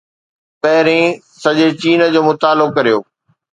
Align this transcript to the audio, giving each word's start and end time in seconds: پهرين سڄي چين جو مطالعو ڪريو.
پهرين 0.61 1.07
سڄي 1.41 1.67
چين 1.81 1.99
جو 2.13 2.21
مطالعو 2.29 2.65
ڪريو. 2.75 2.99